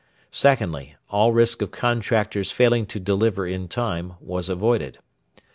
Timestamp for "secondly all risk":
0.31-1.61